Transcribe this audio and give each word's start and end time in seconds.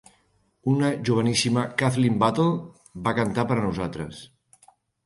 Una 0.71 0.89
joveníssima 1.09 1.67
Kathleen 1.83 2.17
Battle 2.27 2.49
va 3.09 3.17
cantar 3.21 3.49
per 3.53 3.61
a 3.61 3.65
nosaltres. 3.71 4.29